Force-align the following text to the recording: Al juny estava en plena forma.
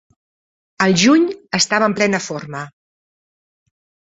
Al 0.85 0.95
juny 1.01 1.27
estava 1.59 1.91
en 1.91 1.95
plena 2.01 2.23
forma. 2.29 2.63